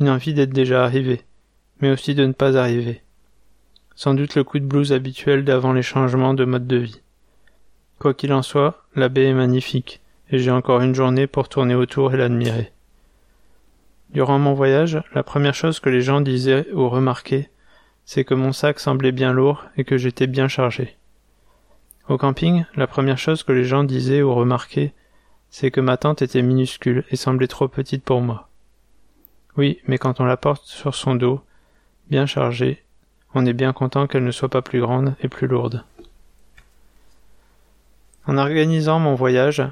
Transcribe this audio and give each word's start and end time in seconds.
Une 0.00 0.08
envie 0.08 0.32
d'être 0.32 0.54
déjà 0.54 0.82
arrivé, 0.82 1.24
mais 1.82 1.90
aussi 1.90 2.14
de 2.14 2.24
ne 2.24 2.32
pas 2.32 2.56
arriver. 2.56 3.02
Sans 3.96 4.14
doute 4.14 4.34
le 4.34 4.44
coup 4.44 4.60
de 4.60 4.64
blues 4.64 4.94
habituel 4.94 5.44
d'avant 5.44 5.74
les 5.74 5.82
changements 5.82 6.32
de 6.32 6.46
mode 6.46 6.66
de 6.66 6.78
vie. 6.78 7.02
Quoi 8.04 8.12
qu'il 8.12 8.34
en 8.34 8.42
soit, 8.42 8.84
la 8.94 9.08
baie 9.08 9.24
est 9.24 9.32
magnifique, 9.32 10.02
et 10.28 10.38
j'ai 10.38 10.50
encore 10.50 10.82
une 10.82 10.94
journée 10.94 11.26
pour 11.26 11.48
tourner 11.48 11.74
autour 11.74 12.12
et 12.12 12.18
l'admirer. 12.18 12.70
Durant 14.10 14.38
mon 14.38 14.52
voyage, 14.52 15.02
la 15.14 15.22
première 15.22 15.54
chose 15.54 15.80
que 15.80 15.88
les 15.88 16.02
gens 16.02 16.20
disaient 16.20 16.66
ou 16.74 16.90
remarquaient, 16.90 17.48
c'est 18.04 18.24
que 18.24 18.34
mon 18.34 18.52
sac 18.52 18.78
semblait 18.78 19.10
bien 19.10 19.32
lourd 19.32 19.64
et 19.78 19.84
que 19.84 19.96
j'étais 19.96 20.26
bien 20.26 20.48
chargé. 20.48 20.98
Au 22.10 22.18
camping, 22.18 22.66
la 22.74 22.86
première 22.86 23.16
chose 23.16 23.42
que 23.42 23.52
les 23.52 23.64
gens 23.64 23.84
disaient 23.84 24.20
ou 24.20 24.34
remarquaient, 24.34 24.92
c'est 25.48 25.70
que 25.70 25.80
ma 25.80 25.96
tente 25.96 26.20
était 26.20 26.42
minuscule 26.42 27.04
et 27.10 27.16
semblait 27.16 27.46
trop 27.46 27.68
petite 27.68 28.04
pour 28.04 28.20
moi. 28.20 28.50
Oui, 29.56 29.80
mais 29.86 29.96
quand 29.96 30.20
on 30.20 30.26
la 30.26 30.36
porte 30.36 30.66
sur 30.66 30.94
son 30.94 31.14
dos, 31.14 31.40
bien 32.10 32.26
chargée, 32.26 32.82
on 33.32 33.46
est 33.46 33.54
bien 33.54 33.72
content 33.72 34.06
qu'elle 34.06 34.24
ne 34.24 34.30
soit 34.30 34.50
pas 34.50 34.60
plus 34.60 34.82
grande 34.82 35.14
et 35.22 35.28
plus 35.28 35.46
lourde. 35.46 35.86
En 38.26 38.38
organisant 38.38 38.98
mon 38.98 39.14
voyage, 39.14 39.62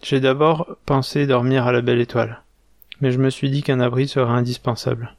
j'ai 0.00 0.20
d'abord 0.20 0.76
pensé 0.86 1.26
dormir 1.26 1.66
à 1.66 1.72
la 1.72 1.80
belle 1.80 2.00
étoile, 2.00 2.42
mais 3.00 3.10
je 3.10 3.18
me 3.18 3.30
suis 3.30 3.50
dit 3.50 3.64
qu'un 3.64 3.80
abri 3.80 4.06
serait 4.06 4.32
indispensable. 4.32 5.16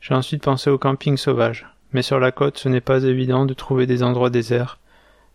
J'ai 0.00 0.14
ensuite 0.14 0.42
pensé 0.42 0.68
au 0.68 0.78
camping 0.78 1.16
sauvage, 1.16 1.64
mais 1.92 2.02
sur 2.02 2.18
la 2.18 2.32
côte 2.32 2.58
ce 2.58 2.68
n'est 2.68 2.80
pas 2.80 3.04
évident 3.04 3.46
de 3.46 3.54
trouver 3.54 3.86
des 3.86 4.02
endroits 4.02 4.30
déserts. 4.30 4.80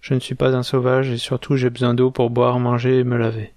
Je 0.02 0.14
ne 0.14 0.20
suis 0.20 0.36
pas 0.36 0.58
un 0.58 0.64
sauvage 0.64 1.10
et 1.10 1.18
surtout 1.18 1.56
j'ai 1.56 1.70
besoin 1.70 1.94
d'eau 1.94 2.12
pour 2.12 2.30
boire, 2.30 2.60
manger 2.60 3.00
et 3.00 3.04
me 3.06 3.16
laver. 3.16 3.54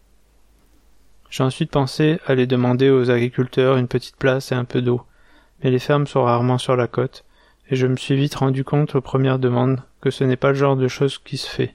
J'ai 1.31 1.43
ensuite 1.43 1.73
pensé 1.73 2.21
aller 2.27 2.47
demander 2.47 2.91
aux 2.91 3.11
agriculteurs 3.11 3.77
une 3.77 3.89
petite 3.89 4.17
place 4.17 4.53
et 4.53 4.55
un 4.55 4.65
peu 4.65 4.83
d'eau, 4.83 5.03
mais 5.65 5.73
les 5.73 5.81
fermes 5.81 6.07
sont 6.07 6.23
rarement 6.23 6.59
sur 6.59 6.77
la 6.77 6.87
côte, 6.87 7.25
et 7.71 7.75
je 7.75 7.89
me 7.89 7.97
suis 7.97 8.15
vite 8.15 8.37
rendu 8.37 8.63
compte 8.63 8.95
aux 8.95 9.01
premières 9.01 9.41
demandes 9.41 9.83
que 10.01 10.11
ce 10.11 10.23
n'est 10.23 10.37
pas 10.37 10.51
le 10.51 10.55
genre 10.55 10.77
de 10.77 10.87
chose 10.87 11.19
qui 11.19 11.37
se 11.37 11.49
fait. 11.49 11.75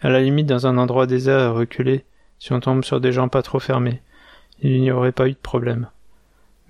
À 0.00 0.10
la 0.10 0.20
limite, 0.20 0.46
dans 0.46 0.66
un 0.66 0.78
endroit 0.78 1.06
désert 1.06 1.40
et 1.40 1.48
reculé, 1.48 2.04
si 2.38 2.52
on 2.52 2.60
tombe 2.60 2.84
sur 2.84 3.00
des 3.00 3.12
gens 3.12 3.28
pas 3.28 3.42
trop 3.42 3.58
fermés, 3.58 4.00
il 4.60 4.80
n'y 4.80 4.90
aurait 4.90 5.12
pas 5.12 5.28
eu 5.28 5.32
de 5.32 5.36
problème. 5.36 5.88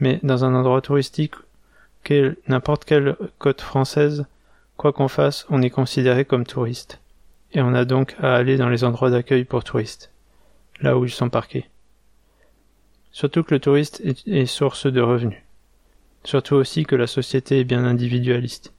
Mais 0.00 0.20
dans 0.22 0.44
un 0.44 0.54
endroit 0.54 0.80
touristique, 0.80 1.34
n'importe 2.48 2.84
quelle 2.84 3.16
côte 3.38 3.60
française, 3.60 4.26
quoi 4.76 4.92
qu'on 4.92 5.08
fasse, 5.08 5.46
on 5.50 5.62
est 5.62 5.70
considéré 5.70 6.24
comme 6.24 6.46
touriste. 6.46 7.00
Et 7.52 7.60
on 7.60 7.74
a 7.74 7.84
donc 7.84 8.14
à 8.20 8.34
aller 8.34 8.56
dans 8.56 8.68
les 8.68 8.84
endroits 8.84 9.10
d'accueil 9.10 9.44
pour 9.44 9.64
touristes, 9.64 10.10
là 10.80 10.96
où 10.96 11.04
ils 11.04 11.10
sont 11.10 11.30
parqués. 11.30 11.68
Surtout 13.12 13.42
que 13.42 13.54
le 13.54 13.60
touriste 13.60 14.00
est, 14.04 14.26
est 14.28 14.46
source 14.46 14.86
de 14.86 15.00
revenus. 15.00 15.42
Surtout 16.24 16.54
aussi 16.56 16.84
que 16.84 16.96
la 16.96 17.06
société 17.06 17.60
est 17.60 17.64
bien 17.64 17.84
individualiste. 17.84 18.72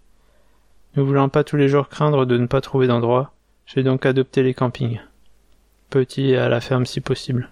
Ne 0.95 1.01
voulant 1.01 1.29
pas 1.29 1.43
tous 1.43 1.55
les 1.55 1.67
jours 1.67 1.89
craindre 1.89 2.25
de 2.25 2.38
ne 2.38 2.47
pas 2.47 2.61
trouver 2.61 2.88
d'endroit, 2.88 3.33
j'ai 3.74 3.84
donc 3.84 4.06
adopté 4.07 4.41
les 4.41 4.56
campings. 4.56 5.00
Petits 5.91 6.31
et 6.31 6.38
à 6.38 6.50
la 6.50 6.59
ferme 6.59 6.88
si 6.88 7.02
possible. 7.02 7.50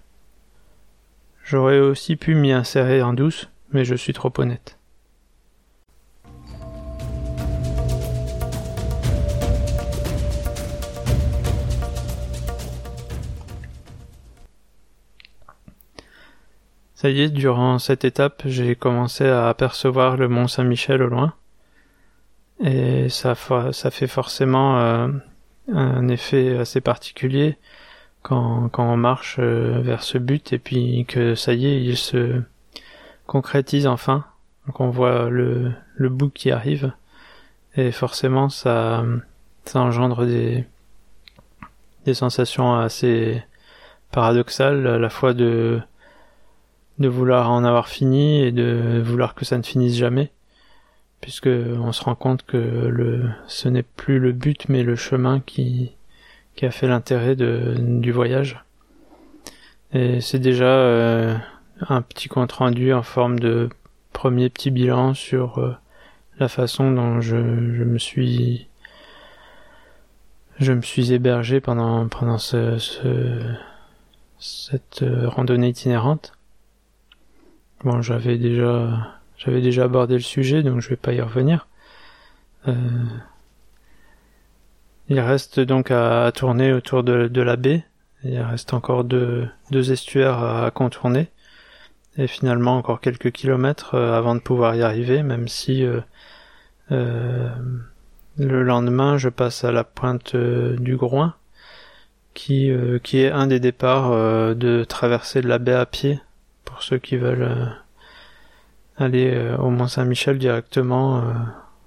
J'aurais 1.43 1.79
aussi 1.79 2.15
pu 2.15 2.33
m'y 2.33 2.51
insérer 2.51 3.03
en 3.03 3.13
douce, 3.13 3.49
mais 3.71 3.85
je 3.85 3.93
suis 3.93 4.13
trop 4.13 4.33
honnête. 4.39 4.79
Ça 16.95 17.11
y 17.11 17.21
est, 17.21 17.29
durant 17.29 17.77
cette 17.77 18.05
étape, 18.05 18.41
j'ai 18.45 18.75
commencé 18.75 19.27
à 19.27 19.49
apercevoir 19.49 20.17
le 20.17 20.27
mont 20.27 20.47
Saint-Michel 20.47 21.03
au 21.03 21.09
loin. 21.09 21.35
Et 22.59 23.07
ça, 23.09 23.35
fait 23.35 24.07
forcément 24.07 24.79
euh, 24.79 25.09
un 25.73 26.07
effet 26.07 26.57
assez 26.57 26.81
particulier 26.81 27.57
quand, 28.21 28.69
quand 28.69 28.91
on 28.91 28.97
marche 28.97 29.37
euh, 29.39 29.79
vers 29.81 30.03
ce 30.03 30.17
but 30.17 30.53
et 30.53 30.59
puis 30.59 31.05
que 31.07 31.35
ça 31.35 31.53
y 31.53 31.67
est, 31.67 31.81
il 31.81 31.97
se 31.97 32.41
concrétise 33.25 33.87
enfin. 33.87 34.25
Donc 34.65 34.79
on 34.79 34.89
voit 34.89 35.29
le, 35.29 35.71
le 35.95 36.09
bout 36.09 36.29
qui 36.29 36.51
arrive 36.51 36.91
et 37.75 37.91
forcément 37.91 38.49
ça, 38.49 39.05
ça 39.65 39.79
engendre 39.79 40.25
des, 40.25 40.65
des 42.05 42.13
sensations 42.13 42.75
assez 42.75 43.43
paradoxales 44.11 44.87
à 44.87 44.97
la 44.97 45.09
fois 45.09 45.33
de 45.33 45.81
de 46.99 47.07
vouloir 47.07 47.51
en 47.51 47.63
avoir 47.63 47.87
fini 47.87 48.41
et 48.41 48.51
de 48.51 49.01
vouloir 49.05 49.35
que 49.35 49.45
ça 49.45 49.57
ne 49.57 49.63
finisse 49.63 49.95
jamais 49.95 50.31
puisque 51.21 51.47
on 51.47 51.91
se 51.91 52.03
rend 52.03 52.15
compte 52.15 52.45
que 52.45 52.57
le, 52.57 53.29
ce 53.47 53.69
n'est 53.69 53.83
plus 53.83 54.19
le 54.19 54.31
but 54.31 54.69
mais 54.69 54.83
le 54.83 54.95
chemin 54.95 55.39
qui, 55.39 55.91
qui 56.55 56.65
a 56.65 56.71
fait 56.71 56.87
l'intérêt 56.87 57.35
du 57.35 58.11
voyage. 58.11 58.63
Et 59.93 60.21
c'est 60.21 60.39
déjà 60.39 60.65
euh, 60.65 61.37
un 61.87 62.01
petit 62.01 62.27
compte 62.27 62.51
rendu 62.51 62.93
en 62.93 63.03
forme 63.03 63.39
de 63.39 63.69
premier 64.11 64.49
petit 64.49 64.71
bilan 64.71 65.13
sur 65.13 65.59
euh, 65.59 65.75
la 66.39 66.47
façon 66.47 66.91
dont 66.91 67.21
je, 67.21 67.37
je, 67.37 67.83
me 67.83 67.97
suis 67.97 68.67
je 70.59 70.73
me 70.73 70.81
suis 70.81 71.13
hébergé 71.13 71.61
pendant 71.61 72.07
pendant 72.07 72.37
ce, 72.37 72.77
ce 72.79 73.39
cette 74.39 75.03
euh, 75.03 75.29
randonnée 75.29 75.69
itinérante. 75.69 76.33
Bon, 77.83 78.01
j'avais 78.01 78.37
déjà 78.37 79.19
j'avais 79.37 79.61
déjà 79.61 79.83
abordé 79.83 80.15
le 80.15 80.19
sujet, 80.21 80.63
donc 80.63 80.81
je 80.81 80.89
vais 80.89 80.95
pas 80.95 81.13
y 81.13 81.21
revenir. 81.21 81.67
Euh, 82.67 82.73
il 85.09 85.19
reste 85.19 85.59
donc 85.59 85.91
à, 85.91 86.31
tourner 86.33 86.73
autour 86.73 87.03
de, 87.03 87.41
la 87.41 87.55
baie. 87.55 87.85
Il 88.23 88.39
reste 88.39 88.73
encore 88.73 89.03
deux, 89.03 89.49
estuaires 89.71 90.43
à, 90.43 90.71
contourner. 90.71 91.29
Et 92.17 92.27
finalement 92.27 92.77
encore 92.77 92.99
quelques 92.99 93.31
kilomètres 93.31 93.93
euh, 93.93 94.17
avant 94.17 94.33
de 94.33 94.39
pouvoir 94.39 94.75
y 94.75 94.81
arriver, 94.81 95.21
même 95.21 95.47
si 95.47 95.85
euh, 95.85 96.01
euh, 96.91 97.47
le 98.39 98.63
lendemain 98.63 99.19
je 99.19 99.29
passe 99.29 99.63
à 99.63 99.71
la 99.71 99.83
pointe 99.83 100.35
du 100.35 100.97
Groin, 100.97 101.35
qui, 102.33 102.71
qui 103.03 103.19
est 103.21 103.31
un 103.31 103.47
des 103.47 103.59
départs 103.59 104.11
de 104.55 104.83
traversée 104.83 105.41
de 105.41 105.47
la 105.47 105.57
baie 105.57 105.73
à 105.73 105.85
pied, 105.85 106.19
pour 106.65 106.83
ceux 106.83 106.97
qui 106.97 107.17
veulent 107.17 107.71
aller 108.97 109.33
euh, 109.33 109.57
au 109.57 109.69
Mont 109.69 109.87
Saint-Michel 109.87 110.37
directement 110.37 111.19
euh, 111.19 111.33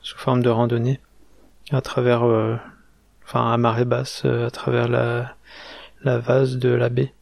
sous 0.00 0.18
forme 0.18 0.42
de 0.42 0.48
randonnée 0.48 1.00
à 1.72 1.80
travers, 1.80 2.24
euh, 2.24 2.56
enfin 3.24 3.52
à 3.52 3.56
marée 3.56 3.84
basse, 3.84 4.24
à 4.24 4.50
travers 4.50 4.88
la, 4.88 5.34
la 6.02 6.18
vase 6.18 6.56
de 6.56 6.70
la 6.70 6.88
baie. 6.88 7.12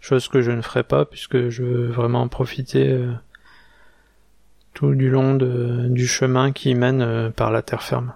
Chose 0.00 0.28
que 0.28 0.42
je 0.42 0.50
ne 0.50 0.62
ferai 0.62 0.82
pas 0.82 1.04
puisque 1.04 1.48
je 1.48 1.62
veux 1.62 1.86
vraiment 1.88 2.28
profiter 2.28 3.00
tout 4.72 4.94
du 4.94 5.10
long 5.10 5.34
de, 5.34 5.86
du 5.88 6.06
chemin 6.06 6.52
qui 6.52 6.74
mène 6.74 7.32
par 7.32 7.50
la 7.50 7.62
terre 7.62 7.82
ferme. 7.82 8.12